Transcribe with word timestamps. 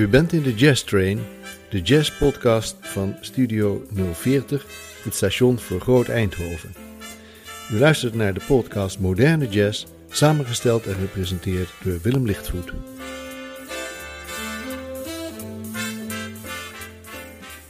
U 0.00 0.08
bent 0.08 0.32
in 0.32 0.42
de 0.42 0.54
Jazz 0.54 0.82
Train, 0.82 1.18
de 1.68 1.80
jazzpodcast 1.80 2.76
van 2.80 3.16
Studio 3.20 3.86
040, 4.12 4.66
het 5.02 5.14
station 5.14 5.58
voor 5.58 5.80
Groot 5.80 6.08
Eindhoven. 6.08 6.74
U 7.72 7.78
luistert 7.78 8.14
naar 8.14 8.34
de 8.34 8.40
podcast 8.46 8.98
Moderne 8.98 9.48
Jazz, 9.48 9.86
samengesteld 10.10 10.86
en 10.86 10.94
gepresenteerd 10.94 11.68
door 11.82 11.98
Willem 12.02 12.26
Lichtvoet. 12.26 12.72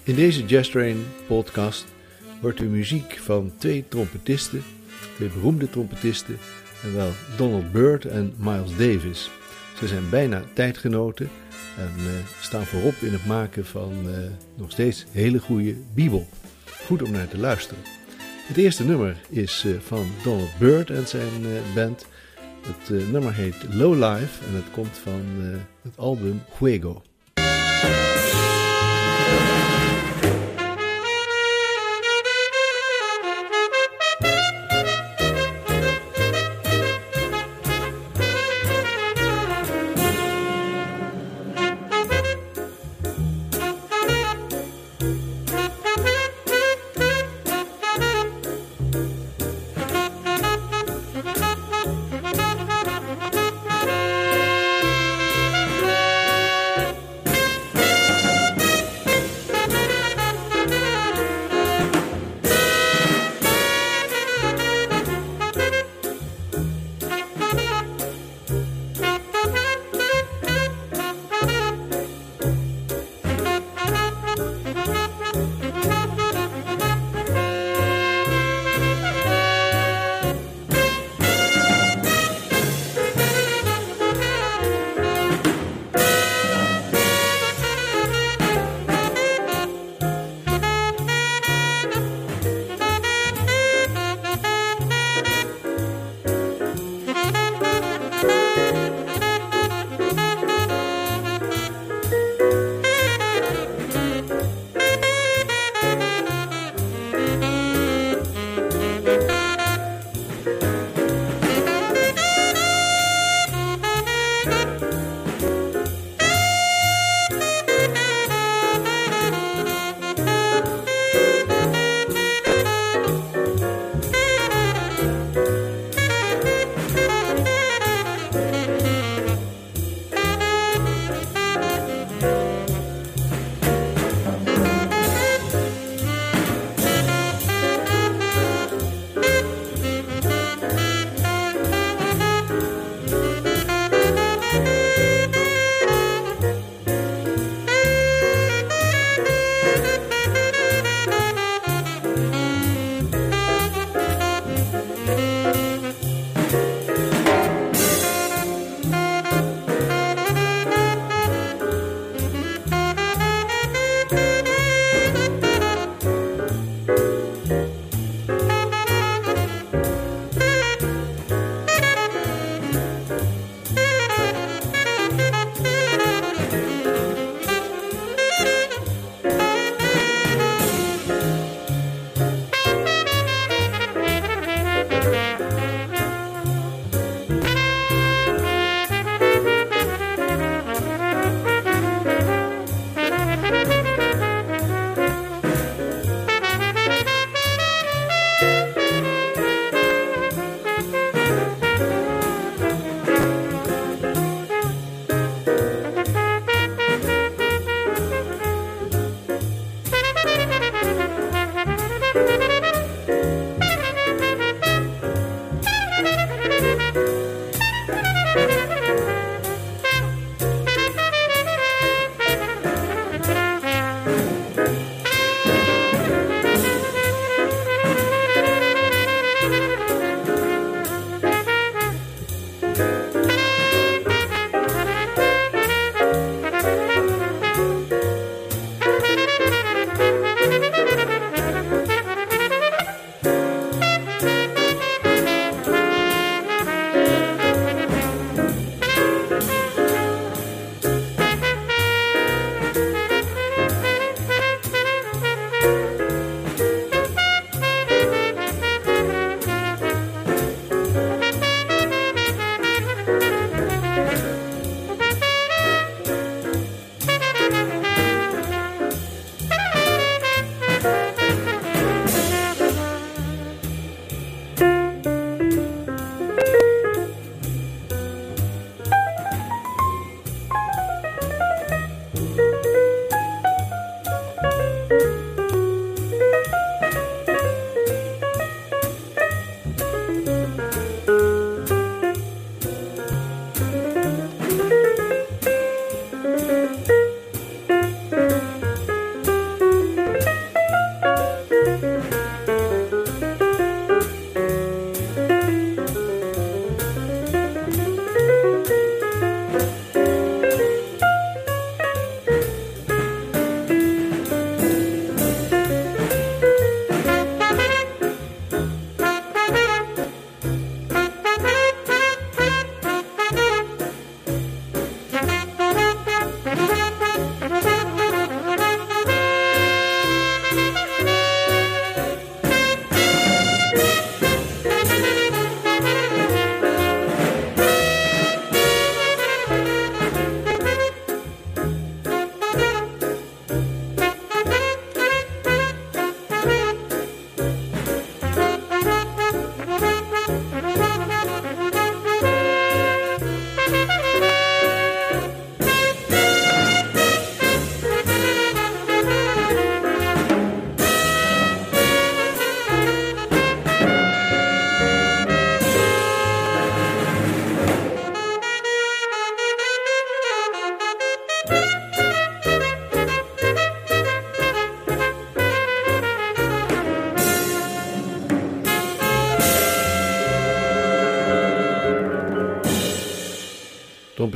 In 0.02 0.14
deze 0.14 0.44
Jazz 0.44 0.70
Train 0.70 1.06
podcast 1.26 1.86
hoort 2.40 2.60
u 2.60 2.64
muziek 2.64 3.18
van 3.22 3.52
twee 3.58 3.84
trompetisten, 3.88 4.62
twee 5.14 5.28
beroemde 5.28 5.70
trompetisten, 5.70 6.38
en 6.82 6.94
wel 6.94 7.10
Donald 7.36 7.72
Byrd 7.72 8.04
en 8.04 8.34
Miles 8.36 8.76
Davis. 8.76 9.30
Ze 9.78 9.86
zijn 9.86 10.10
bijna 10.10 10.42
tijdgenoten 10.54 11.30
en 11.76 11.92
uh, 11.98 12.10
staan 12.40 12.66
voorop 12.66 12.94
in 12.94 13.12
het 13.12 13.26
maken 13.26 13.66
van 13.66 13.92
uh, 14.06 14.14
nog 14.54 14.70
steeds 14.70 15.06
hele 15.10 15.38
goede 15.38 15.74
bebop. 15.94 16.28
Goed 16.86 17.02
om 17.02 17.10
naar 17.10 17.28
te 17.28 17.38
luisteren. 17.38 17.82
Het 18.46 18.56
eerste 18.56 18.84
nummer 18.84 19.16
is 19.28 19.64
uh, 19.66 19.80
van 19.80 20.06
Donald 20.22 20.58
Byrd 20.58 20.90
en 20.90 21.06
zijn 21.06 21.42
band. 21.74 22.06
Het 22.60 23.10
nummer 23.10 23.34
heet 23.34 23.56
Low 23.70 23.94
Life 23.94 24.44
en 24.46 24.54
het 24.54 24.70
komt 24.72 24.98
van 24.98 25.22
het 25.82 25.96
album 25.96 26.42
Juego. 26.58 27.02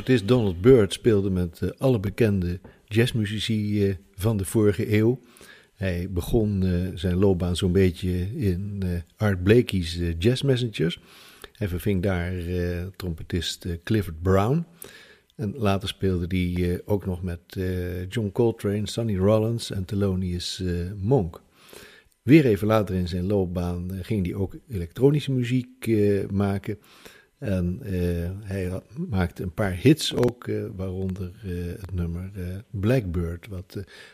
Trompetist 0.05 0.29
Donald 0.29 0.61
Byrd 0.61 0.93
speelde 0.93 1.29
met 1.29 1.59
uh, 1.63 1.69
alle 1.77 1.99
bekende 1.99 2.59
jazzmuzici 2.85 3.87
uh, 3.87 3.95
van 4.15 4.37
de 4.37 4.45
vorige 4.45 4.93
eeuw. 4.97 5.19
Hij 5.73 6.07
begon 6.11 6.65
uh, 6.65 6.87
zijn 6.93 7.15
loopbaan 7.15 7.55
zo'n 7.55 7.71
beetje 7.71 8.37
in 8.37 8.83
Art 9.17 9.43
Blakey's 9.43 9.99
Jazz 10.17 10.41
Messengers. 10.41 10.99
Hij 11.51 11.67
verving 11.67 12.03
daar 12.03 12.33
trompetist 12.95 13.67
Clifford 13.83 14.21
Brown. 14.21 14.65
En 15.35 15.53
later 15.57 15.87
speelde 15.87 16.25
hij 16.37 16.81
ook 16.85 17.05
nog 17.05 17.23
met 17.23 17.39
John 18.09 18.29
Coltrane, 18.31 18.87
Sonny 18.87 19.17
Rollins 19.17 19.71
en 19.71 19.85
Thelonious 19.85 20.63
Monk. 20.97 21.41
Weer 22.21 22.45
even 22.45 22.67
later 22.67 22.95
in 22.95 23.07
zijn 23.07 23.25
loopbaan 23.25 23.91
ging 24.01 24.25
hij 24.25 24.35
ook 24.35 24.57
elektronische 24.69 25.31
muziek 25.31 25.91
maken. 26.31 26.77
En 27.39 27.79
uh, 27.83 28.29
hij 28.41 28.81
maakte 29.09 29.43
een 29.43 29.53
paar 29.53 29.73
hits 29.73 30.13
ook, 30.15 30.47
uh, 30.47 30.65
waaronder 30.75 31.31
uh, 31.45 31.65
het 31.79 31.93
nummer 31.93 32.31
Blackbird, 32.69 33.47
wat 33.47 33.71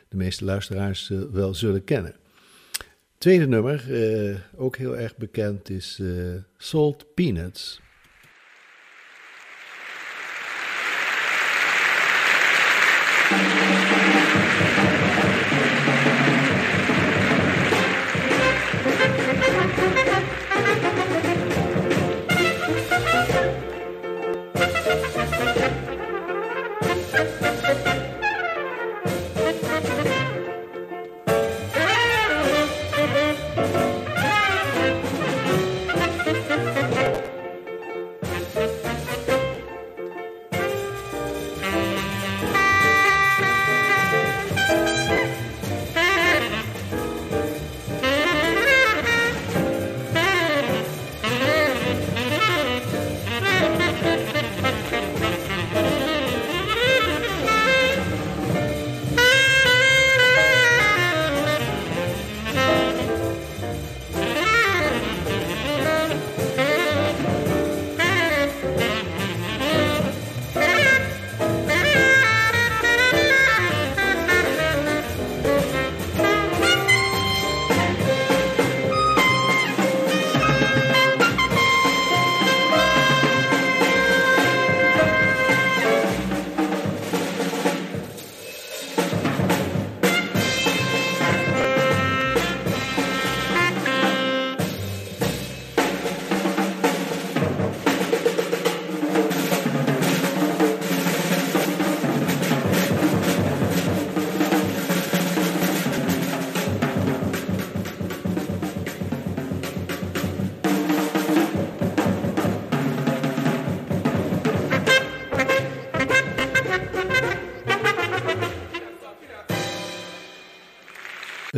de 0.10 0.18
meeste 0.18 0.46
luisteraars 0.46 1.12
wel 1.32 1.54
zullen 1.54 1.84
kennen. 1.84 2.16
Tweede 3.18 3.48
nummer, 3.48 3.86
ook 4.56 4.76
heel 4.78 4.98
erg 4.98 5.18
bekend, 5.18 5.70
is 5.70 6.02
Salt 6.58 7.14
Peanuts. 7.14 7.82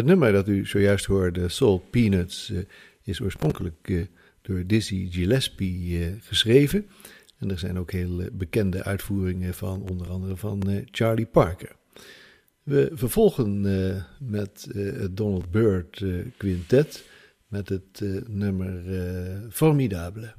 Het 0.03 0.11
nummer 0.11 0.31
dat 0.31 0.47
u 0.47 0.65
zojuist 0.65 1.05
hoorde, 1.05 1.49
Soul 1.49 1.85
Peanuts, 1.89 2.49
uh, 2.49 2.59
is 3.03 3.21
oorspronkelijk 3.21 3.87
uh, 3.89 4.05
door 4.41 4.63
Dizzy 4.67 5.11
Gillespie 5.11 5.99
uh, 5.99 6.07
geschreven. 6.19 6.85
En 7.37 7.51
er 7.51 7.59
zijn 7.59 7.77
ook 7.79 7.91
heel 7.91 8.23
bekende 8.31 8.83
uitvoeringen 8.83 9.53
van, 9.53 9.81
onder 9.89 10.09
andere 10.09 10.37
van 10.37 10.85
Charlie 10.91 11.25
Parker. 11.25 11.75
We 12.63 12.91
vervolgen 12.93 13.61
met 14.19 14.67
het 14.73 15.17
Donald 15.17 15.51
Byrd 15.51 16.03
Quintet 16.37 17.03
met 17.47 17.69
het 17.69 18.01
nummer 18.27 18.83
Formidable. 19.49 20.33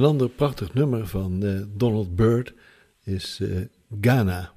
Een 0.00 0.06
ander 0.06 0.28
prachtig 0.28 0.74
nummer 0.74 1.06
van 1.06 1.44
uh, 1.44 1.60
Donald 1.76 2.16
Byrd 2.16 2.52
is 3.04 3.38
uh, 3.42 3.60
Ghana. 4.00 4.52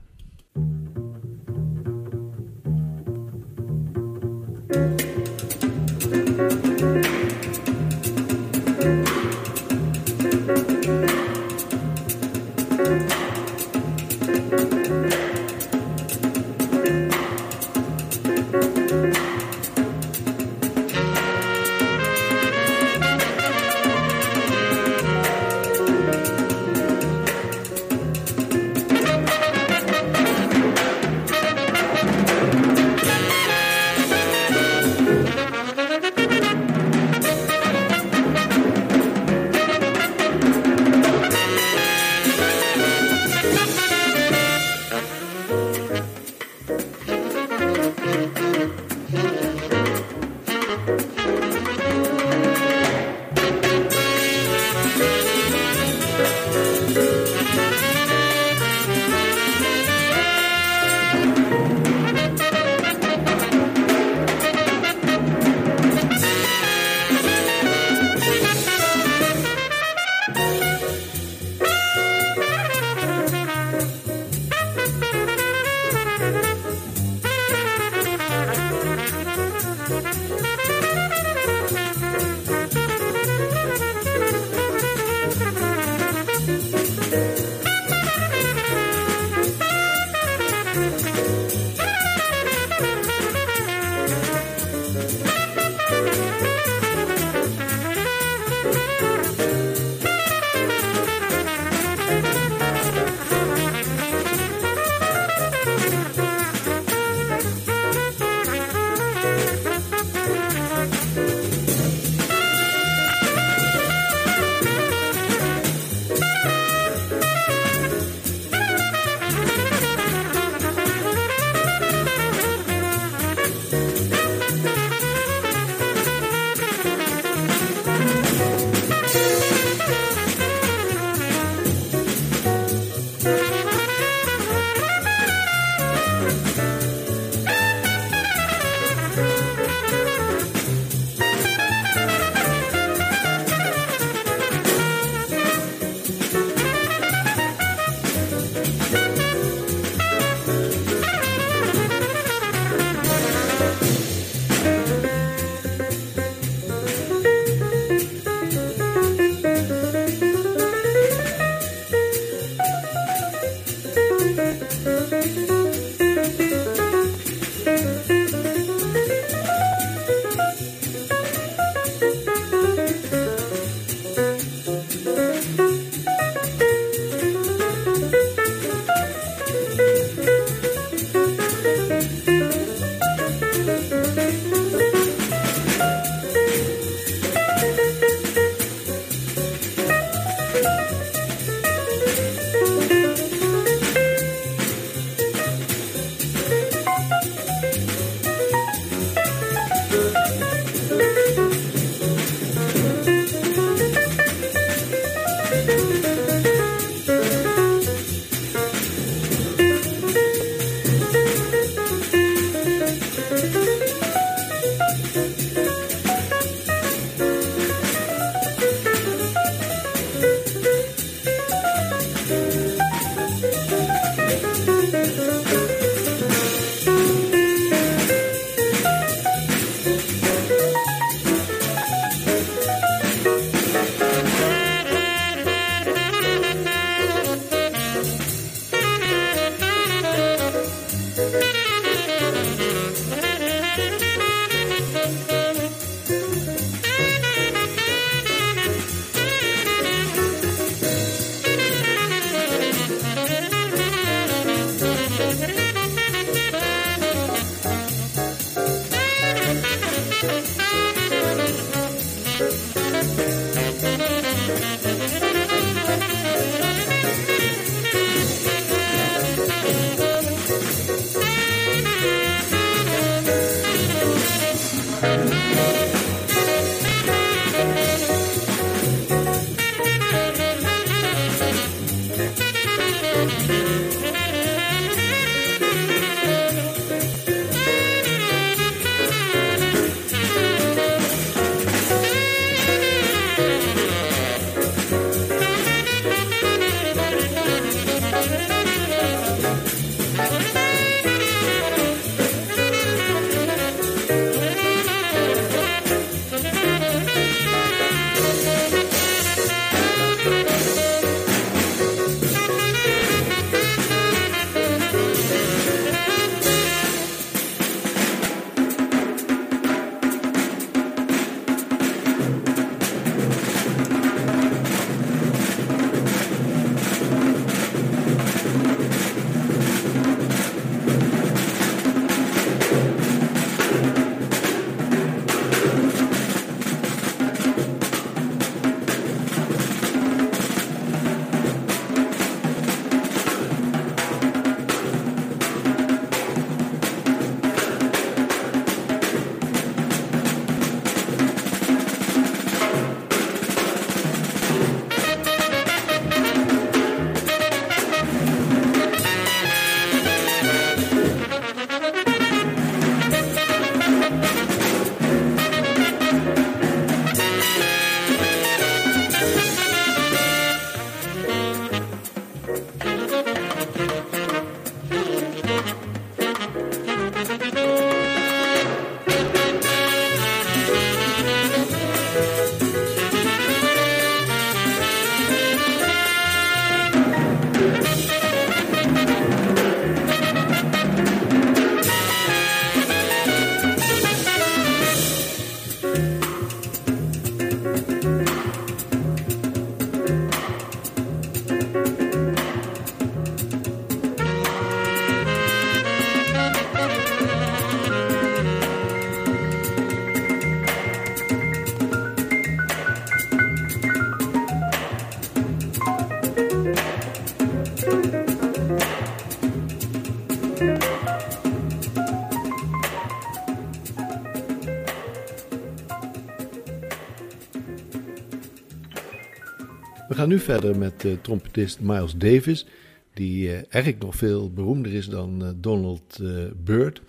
Gaan 430.23 430.31
nu 430.31 430.39
verder 430.39 430.77
met 430.77 431.03
uh, 431.03 431.13
trompetist 431.21 431.79
Miles 431.79 432.15
Davis, 432.15 432.65
die 433.13 433.47
uh, 433.47 433.53
eigenlijk 433.53 434.03
nog 434.03 434.15
veel 434.15 434.53
beroemder 434.53 434.93
is 434.93 435.07
dan 435.07 435.43
uh, 435.43 435.49
Donald 435.55 436.19
Byrd. 436.63 437.01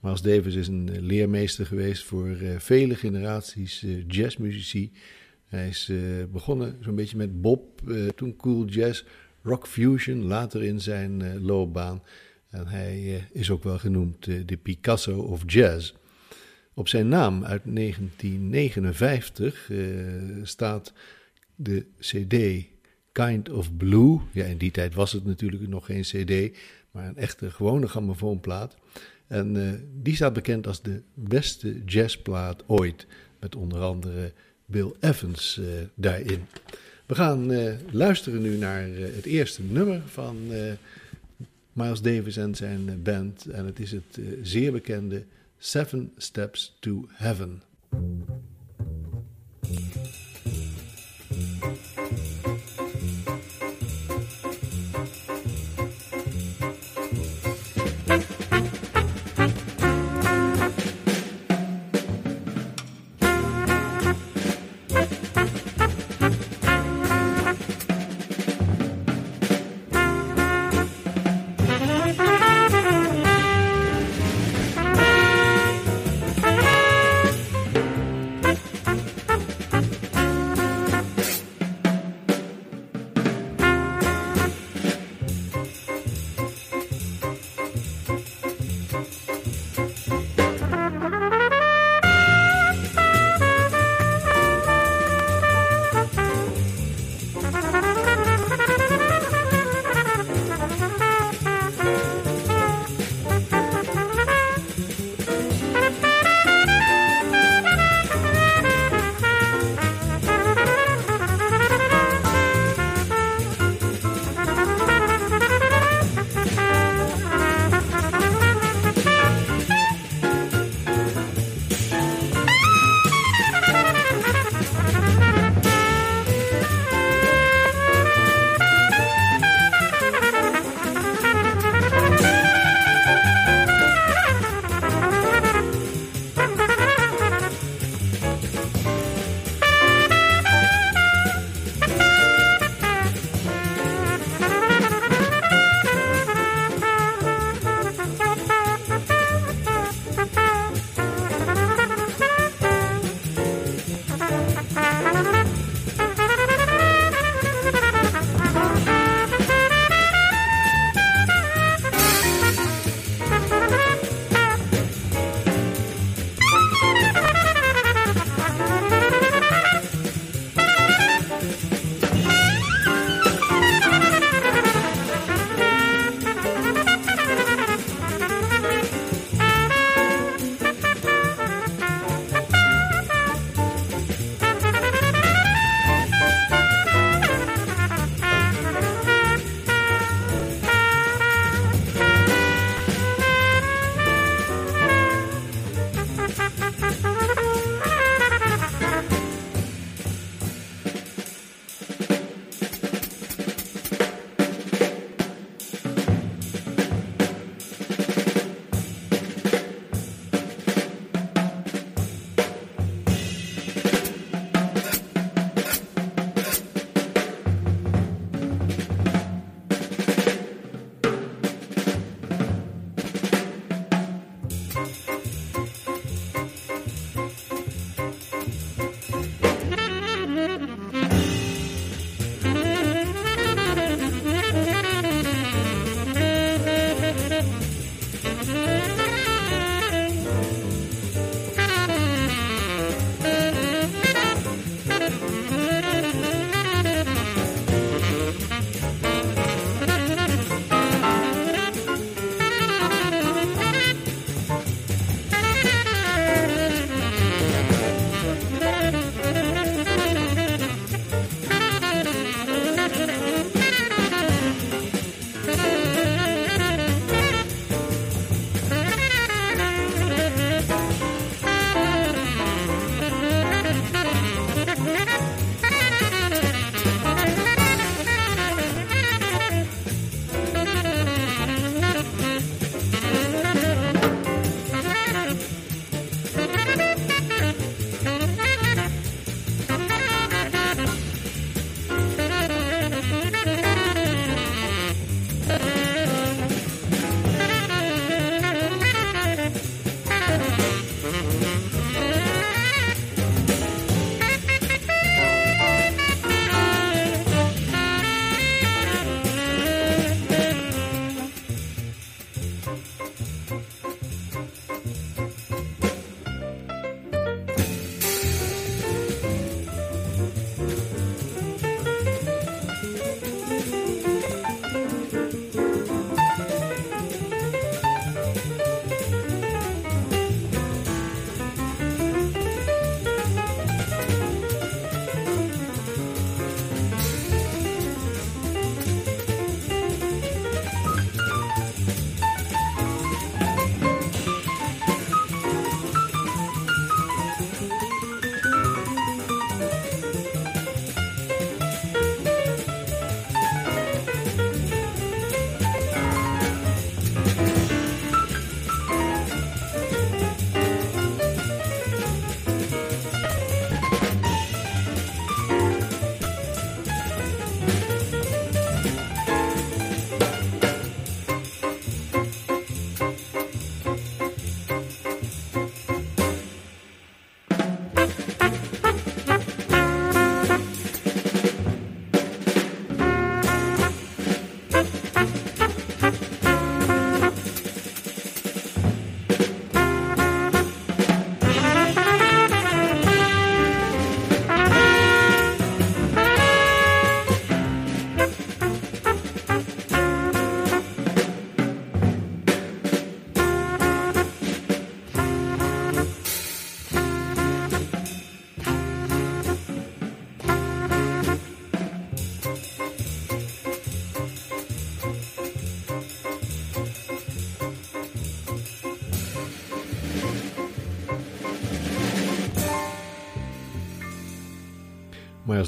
Miles 0.00 0.22
Davis 0.22 0.54
is 0.54 0.68
een 0.68 1.00
leermeester 1.00 1.66
geweest 1.66 2.04
voor 2.04 2.36
vele 2.58 2.94
generaties 2.94 3.86
jazzmuzici. 4.06 4.92
Hij 5.46 5.68
is 5.68 5.92
begonnen 6.32 6.76
zo'n 6.80 6.94
beetje 6.94 7.16
met 7.16 7.40
Bob, 7.40 7.80
toen 8.16 8.36
cool 8.36 8.64
jazz, 8.64 9.04
rock 9.42 9.66
fusion, 9.66 10.24
later 10.24 10.62
in 10.62 10.80
zijn 10.80 11.42
loopbaan. 11.42 12.02
En 12.50 12.66
hij 12.66 13.24
is 13.32 13.50
ook 13.50 13.62
wel 13.62 13.78
genoemd 13.78 14.24
de 14.24 14.58
Picasso 14.62 15.18
of 15.18 15.42
jazz. 15.46 15.94
Op 16.74 16.88
zijn 16.88 17.08
naam 17.08 17.44
uit 17.44 17.62
1959 17.64 19.70
staat 20.42 20.92
de 21.56 21.86
CD 21.98 22.66
Kind 23.12 23.50
of 23.50 23.76
Blue. 23.76 24.20
Ja, 24.32 24.44
in 24.44 24.58
die 24.58 24.70
tijd 24.70 24.94
was 24.94 25.12
het 25.12 25.24
natuurlijk 25.24 25.68
nog 25.68 25.86
geen 25.86 26.02
CD, 26.02 26.56
maar 26.90 27.06
een 27.06 27.16
echte 27.16 27.50
gewone 27.50 27.88
grammofoonplaat. 27.88 28.76
En 29.26 29.54
uh, 29.54 29.72
die 30.02 30.14
staat 30.14 30.32
bekend 30.32 30.66
als 30.66 30.82
de 30.82 31.02
beste 31.14 31.84
jazzplaat 31.84 32.62
ooit. 32.66 33.06
Met 33.40 33.56
onder 33.56 33.80
andere 33.80 34.32
Bill 34.66 34.92
Evans 35.00 35.58
uh, 35.60 35.66
daarin. 35.94 36.46
We 37.06 37.14
gaan 37.14 37.52
uh, 37.52 37.72
luisteren 37.90 38.42
nu 38.42 38.56
naar 38.56 38.86
het 38.88 39.24
eerste 39.24 39.62
nummer 39.62 40.02
van 40.06 40.36
Miles 41.72 42.00
Davis 42.02 42.36
en 42.36 42.54
zijn 42.54 43.02
band. 43.02 43.46
En 43.46 43.66
het 43.66 43.78
is 43.78 43.92
het 43.92 44.20
zeer 44.42 44.72
bekende 44.72 45.24
Seven 45.58 46.12
Steps 46.16 46.76
to 46.80 47.08
Heaven. 47.08 47.62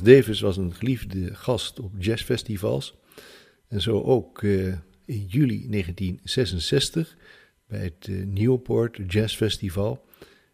Davis 0.06 0.40
was 0.40 0.56
een 0.56 0.74
geliefde 0.74 1.34
gast 1.34 1.80
op 1.80 1.92
jazzfestivals. 1.98 2.96
En 3.68 3.80
zo 3.80 4.02
ook 4.02 4.42
uh, 4.42 4.66
in 5.04 5.24
juli 5.26 5.68
1966 5.70 7.16
bij 7.66 7.80
het 7.80 8.06
uh, 8.06 8.26
Newport 8.26 9.00
Jazz 9.06 9.36
Festival. 9.36 10.04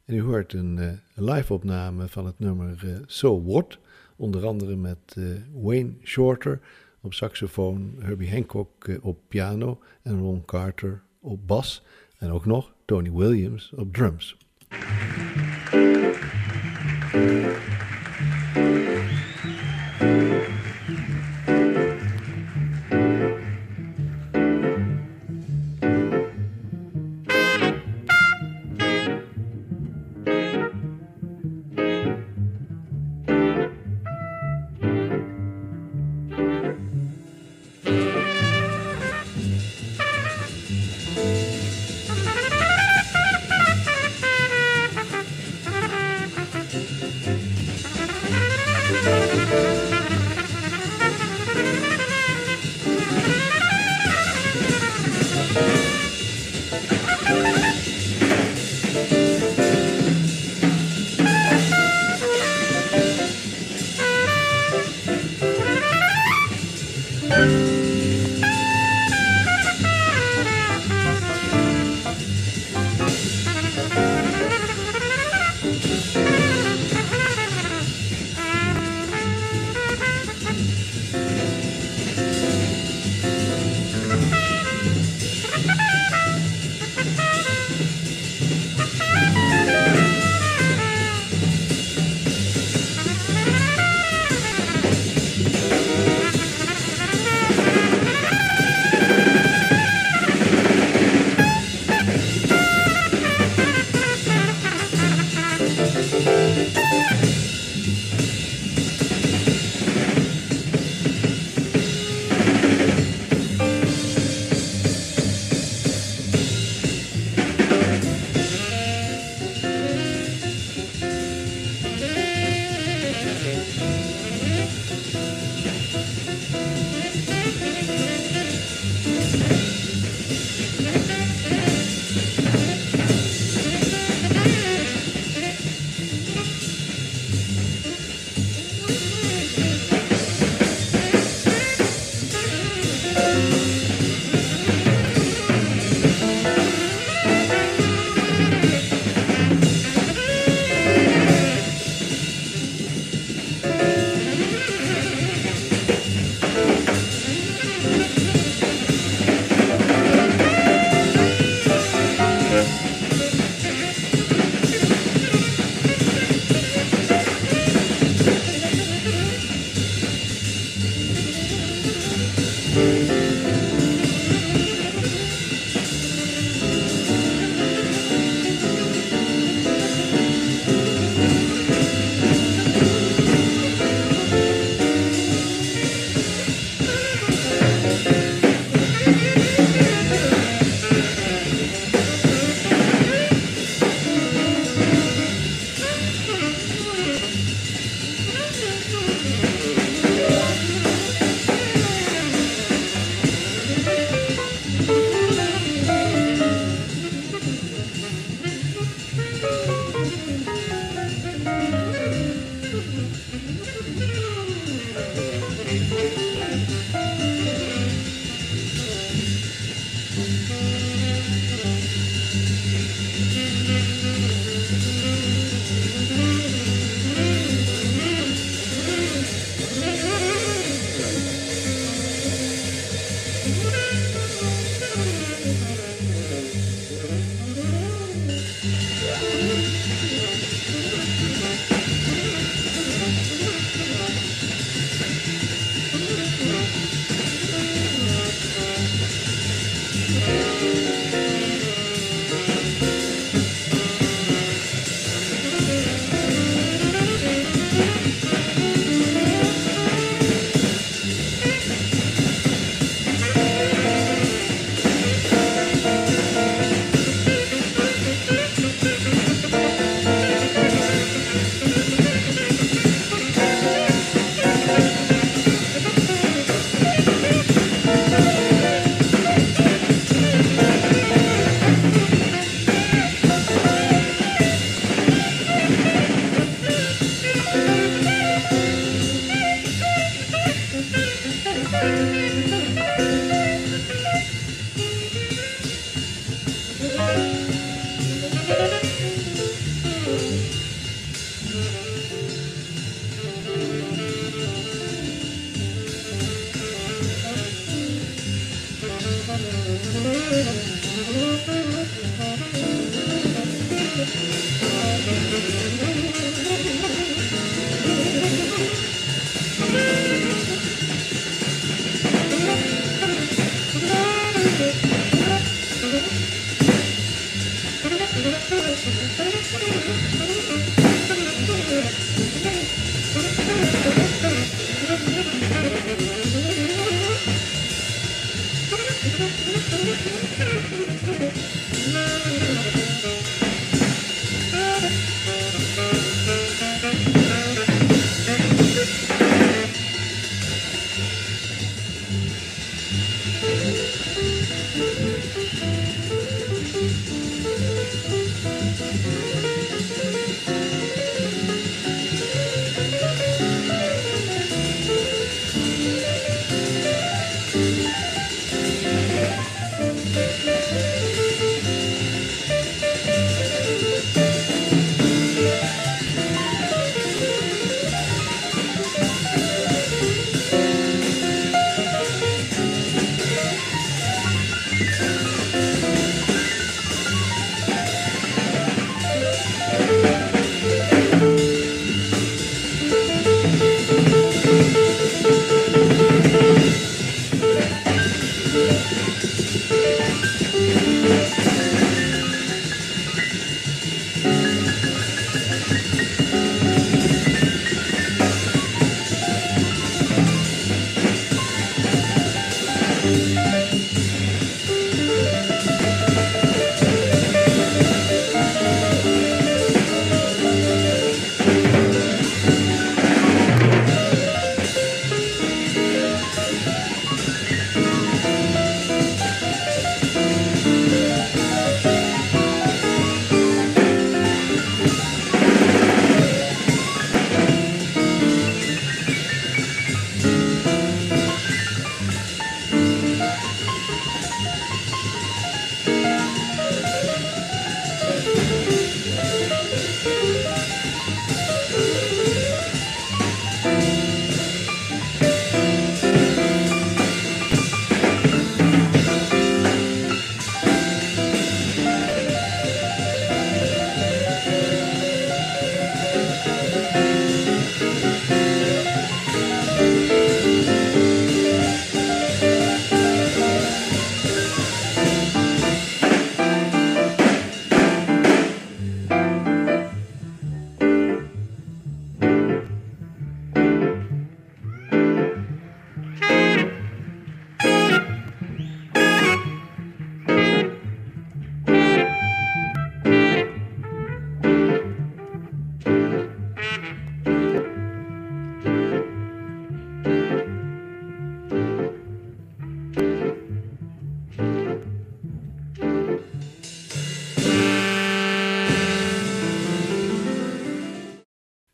En 0.05 0.15
u 0.15 0.23
hoort 0.23 0.53
een 0.53 0.77
uh, 0.77 0.91
live-opname 1.15 2.09
van 2.09 2.27
het 2.27 2.39
nummer 2.39 3.03
So 3.07 3.43
What. 3.45 3.79
Onder 4.17 4.47
andere 4.47 4.77
met 4.77 5.17
Wayne 5.53 5.93
Shorter 6.03 6.61
op 7.01 7.15
saxofoon, 7.15 7.95
Herbie 7.99 8.31
Hancock 8.31 8.99
op 9.01 9.19
piano 9.29 9.81
en 10.03 10.19
Ron 10.19 10.45
Carter 10.45 11.03
op 11.21 11.47
bas. 11.47 11.83
En 12.19 12.31
ook 12.31 12.47
nog 12.47 12.75
Tony 12.85 13.13
Williams 13.13 13.73
op 13.77 13.93
drums. 13.93 14.37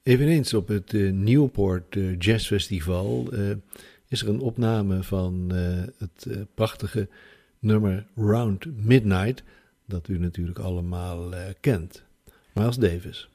Eveneens 0.08 0.54
op 0.54 0.68
het 0.68 0.92
uh, 0.92 1.12
Newport 1.12 1.94
uh, 1.94 2.18
Jazz 2.18 2.46
Festival 2.46 3.28
uh, 3.32 3.50
is 4.08 4.22
er 4.22 4.28
een 4.28 4.40
opname 4.40 5.02
van 5.02 5.52
het 5.98 6.26
prachtige 6.54 7.08
nummer 7.58 8.06
Round 8.16 8.66
Midnight, 8.84 9.42
dat 9.84 10.08
u 10.08 10.18
natuurlijk 10.18 10.58
allemaal 10.58 11.30
kent. 11.60 12.02
Miles 12.52 12.76
Davis. 12.76 13.28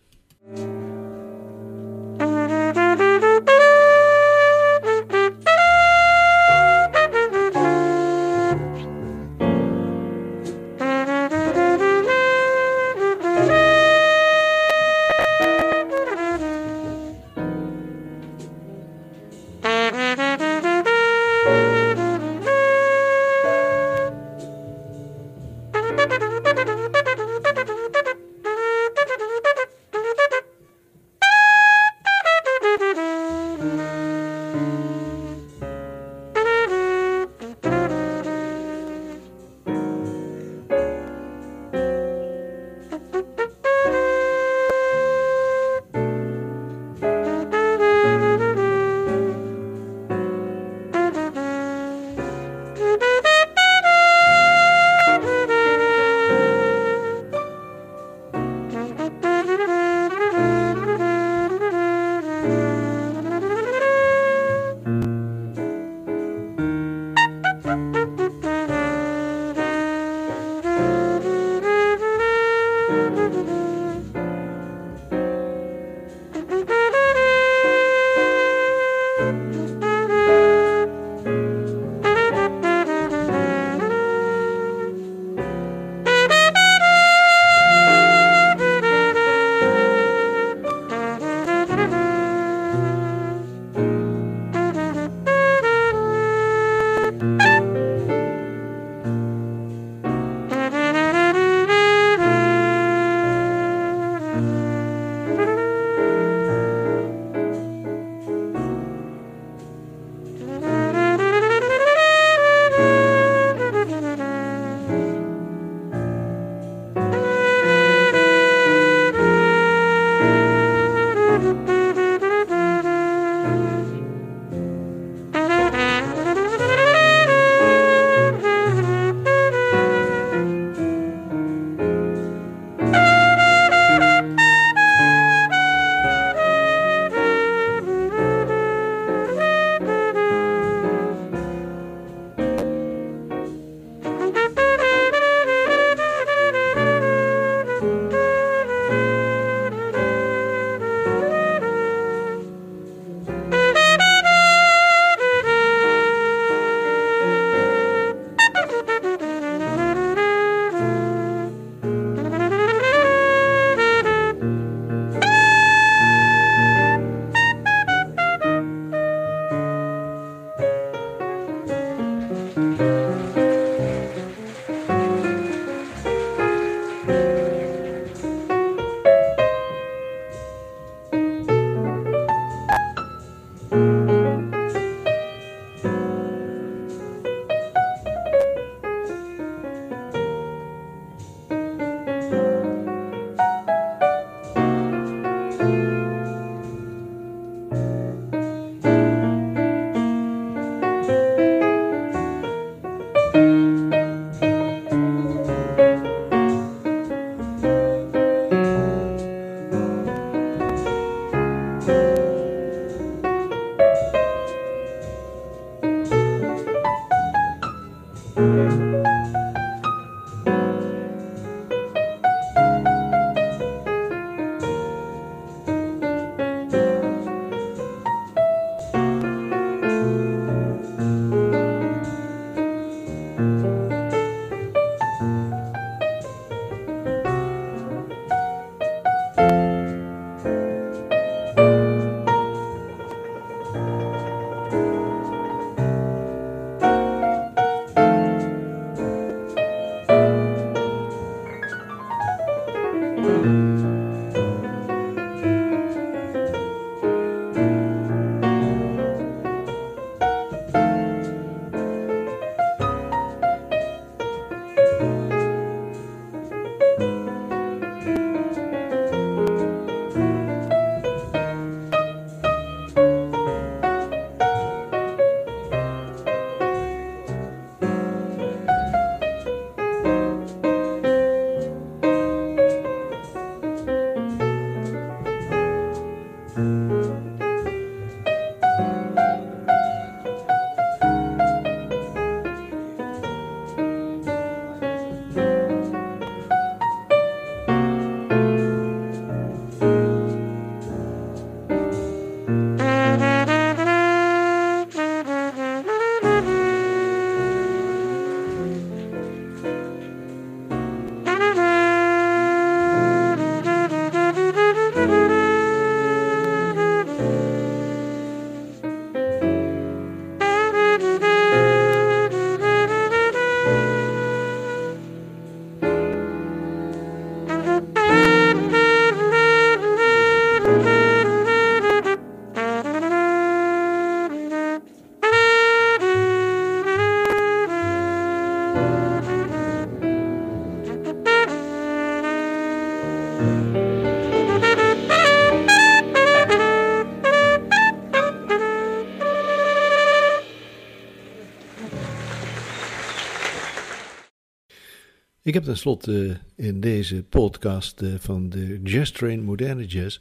Heb 355.64 355.74
tenslotte 355.74 356.39
in 356.55 356.80
deze 356.80 357.24
podcast 357.24 358.01
eh, 358.01 358.14
van 358.18 358.49
de 358.49 358.82
Jazz 358.84 359.11
Train 359.11 359.43
Moderne 359.43 359.86
Jazz 359.86 360.20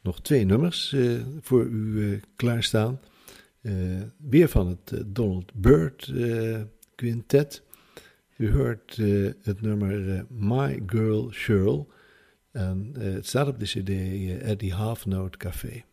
nog 0.00 0.20
twee 0.20 0.44
nummers 0.44 0.92
eh, 0.92 1.10
voor 1.40 1.64
u 1.64 2.12
eh, 2.12 2.20
klaarstaan. 2.36 3.00
weer 4.16 4.48
van 4.48 4.68
het 4.68 5.02
Donald 5.06 5.52
Byrd 5.54 6.12
Quintet. 6.94 7.62
U 8.36 8.52
hoort 8.52 8.96
het 9.42 9.60
nummer 9.60 10.26
My 10.28 10.82
Girl 10.86 11.32
Shirl. 11.32 11.88
En 12.52 12.94
het 12.98 13.26
staat 13.26 13.48
op 13.48 13.58
de 13.58 13.66
CD 13.66 13.90
Eddie 14.42 14.72
Half 14.72 15.06
Note 15.06 15.38
Café. 15.38 15.84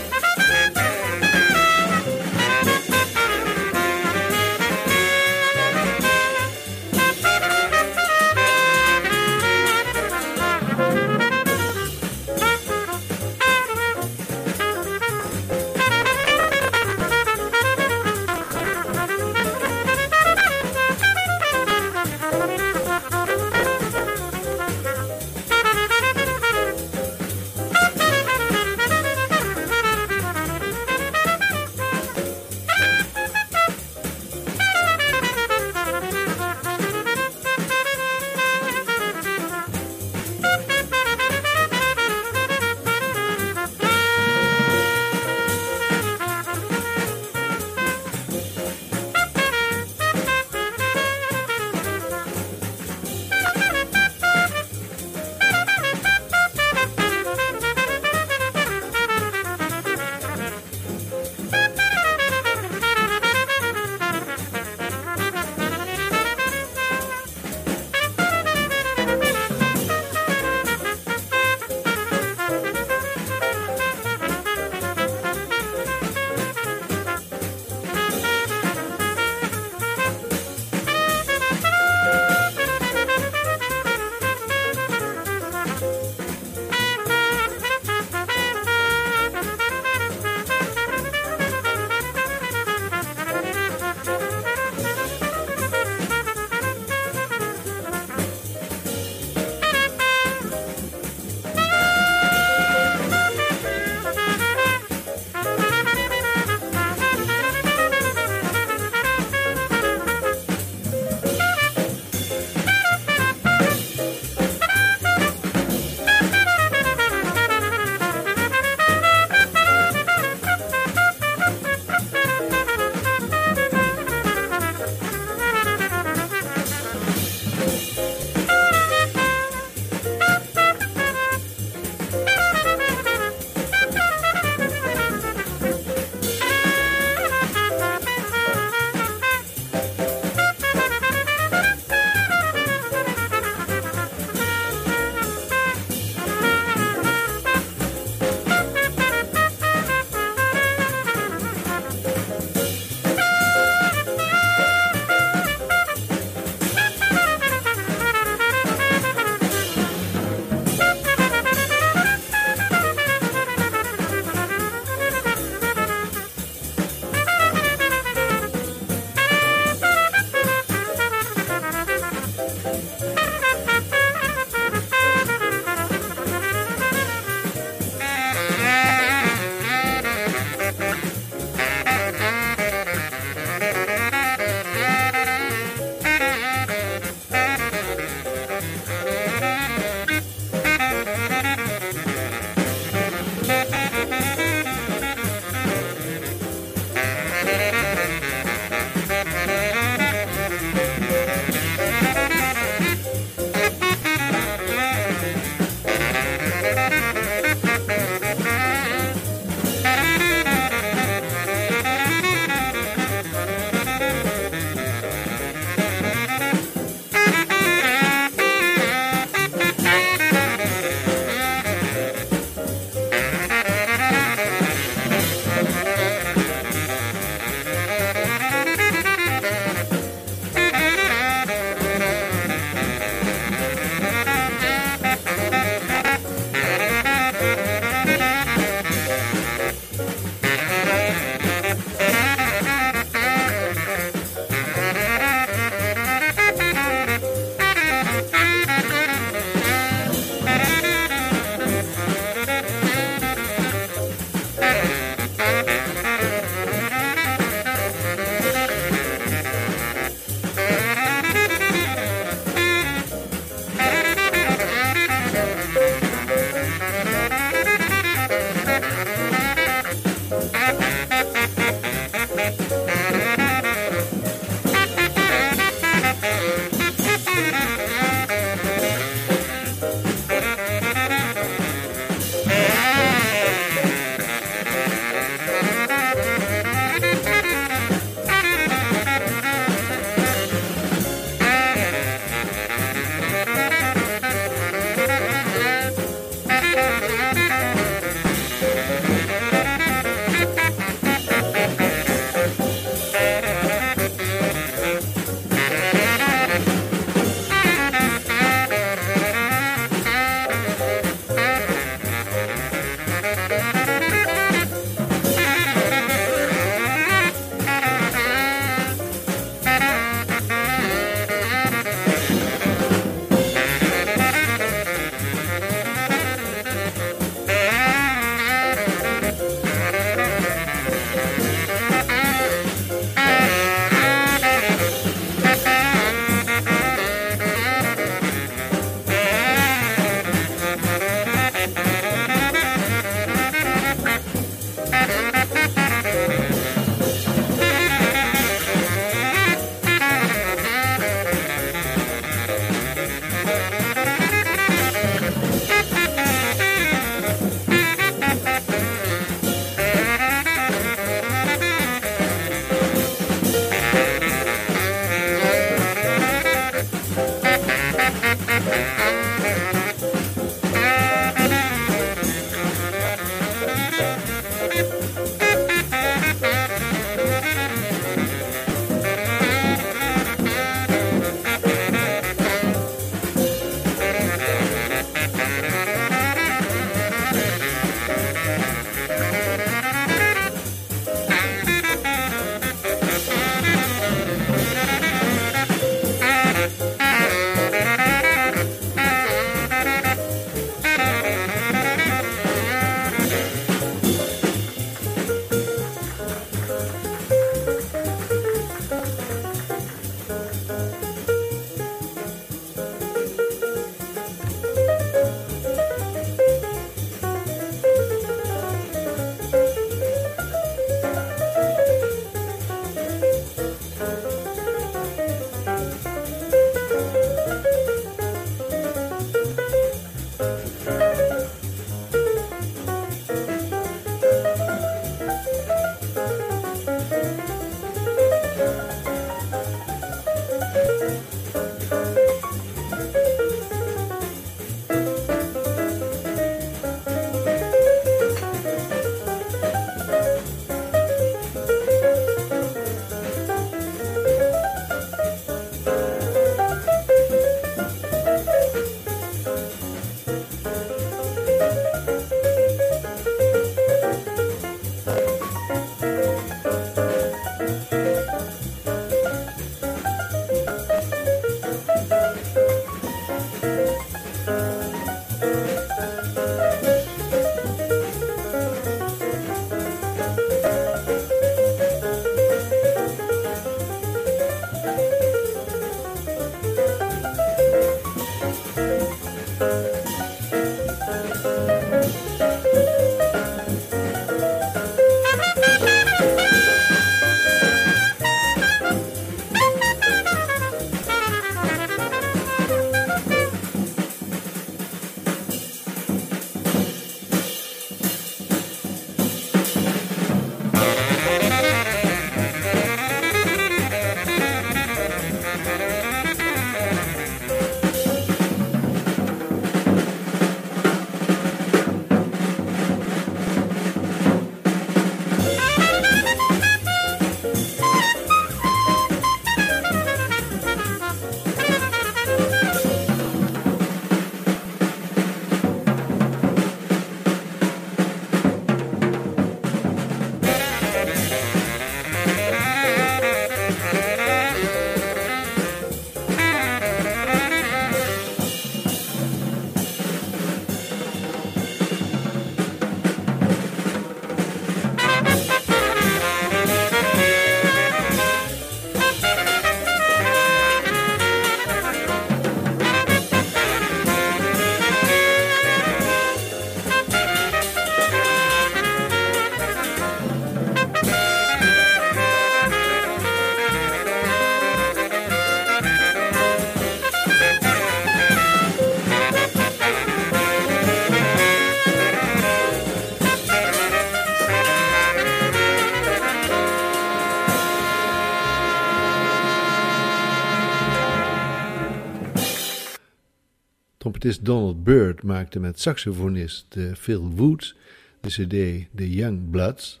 Trompetist 594.06 594.44
Donald 594.44 594.84
Byrd 594.84 595.22
maakte 595.22 595.58
met 595.58 595.80
saxofonist 595.80 596.76
uh, 596.76 596.94
Phil 596.94 597.30
Woods 597.34 597.76
de 598.20 598.28
cd 598.28 598.86
The 598.94 599.10
Young 599.10 599.50
Bloods. 599.50 600.00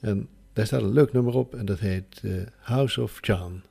En 0.00 0.28
daar 0.52 0.66
staat 0.66 0.82
een 0.82 0.92
leuk 0.92 1.12
nummer 1.12 1.34
op 1.34 1.54
en 1.54 1.64
dat 1.64 1.78
heet 1.78 2.20
uh, 2.24 2.42
House 2.60 3.02
of 3.02 3.18
Chan. 3.20 3.62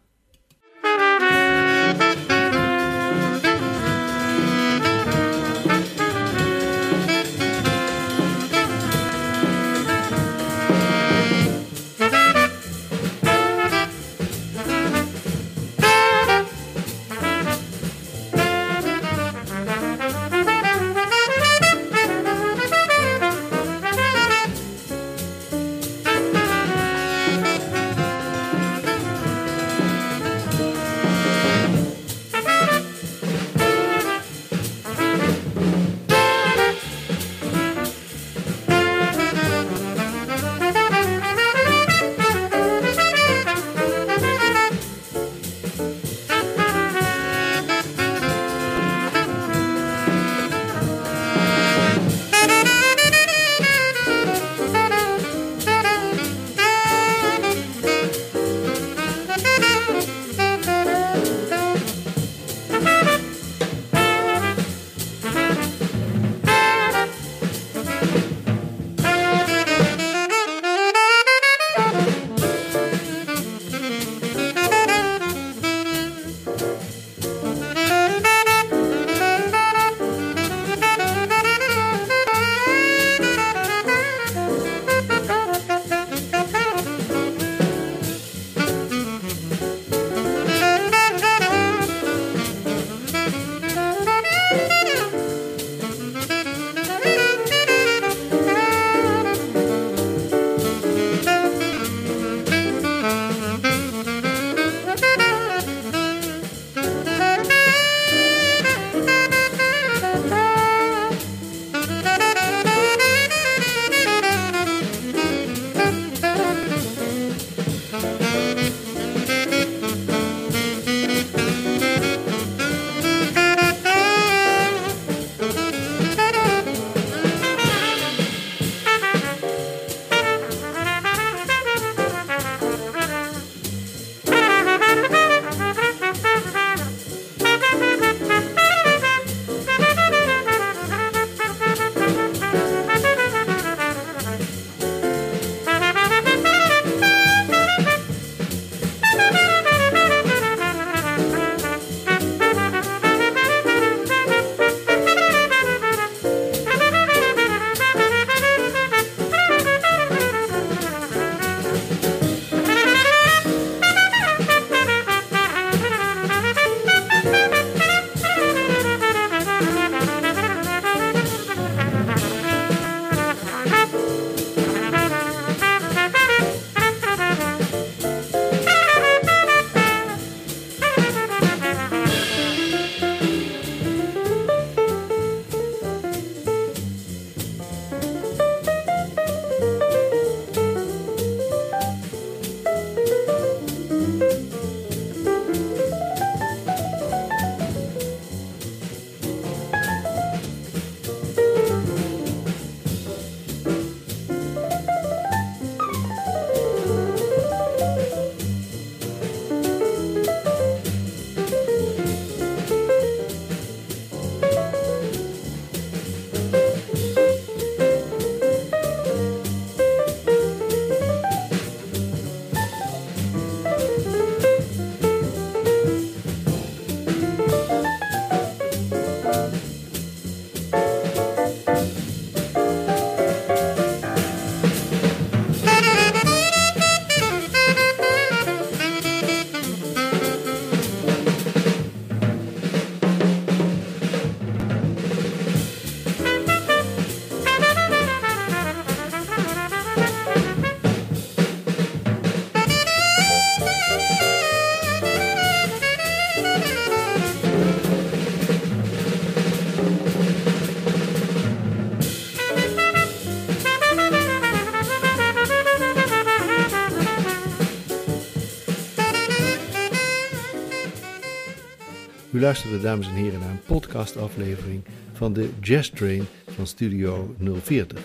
Luisterde, 272.41 272.81
dames 272.81 273.07
en 273.07 273.13
heren, 273.13 273.39
naar 273.39 273.49
een 273.49 273.65
podcastaflevering 273.65 274.83
van 275.13 275.33
de 275.33 275.49
Jazz 275.61 275.89
Train 275.89 276.23
van 276.47 276.67
Studio 276.67 277.35
040. 277.61 277.99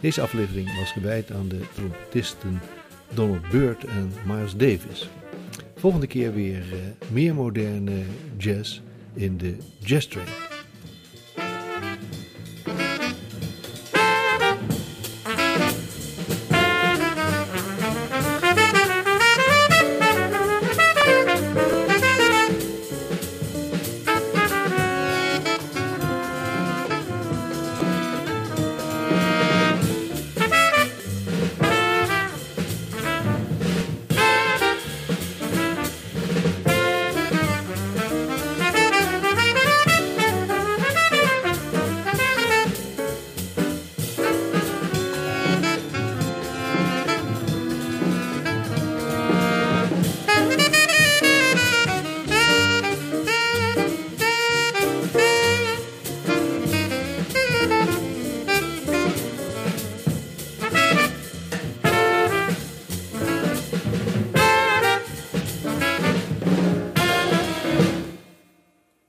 Deze 0.00 0.20
aflevering 0.20 0.78
was 0.78 0.92
gewijd 0.92 1.32
aan 1.32 1.48
de 1.48 1.60
trompetisten 1.74 2.60
Donald 3.14 3.48
Byrd 3.50 3.84
en 3.84 4.12
Miles 4.26 4.56
Davis. 4.56 5.08
Volgende 5.76 6.06
keer 6.06 6.34
weer 6.34 6.58
uh, 6.58 7.10
meer 7.10 7.34
moderne 7.34 8.02
jazz 8.36 8.80
in 9.14 9.36
de 9.36 9.56
Jazz 9.78 10.06
Train. 10.06 10.41